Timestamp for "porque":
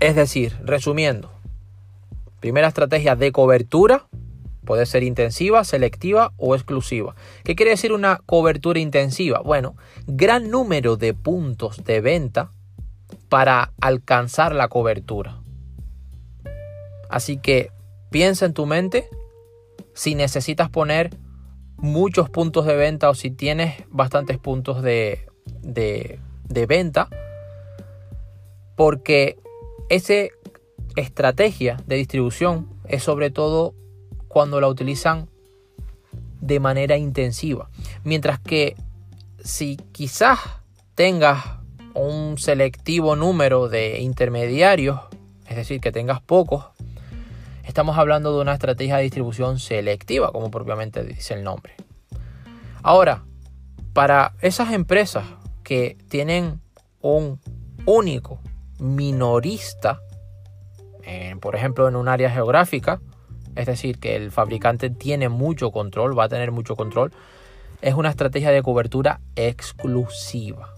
28.76-29.38